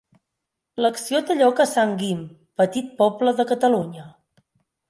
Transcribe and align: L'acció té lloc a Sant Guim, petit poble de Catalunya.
L'acció 0.85 1.19
té 1.27 1.35
lloc 1.41 1.61
a 1.65 1.69
Sant 1.73 1.93
Guim, 2.01 2.25
petit 2.63 2.91
poble 3.03 3.35
de 3.41 3.47
Catalunya. 3.53 4.09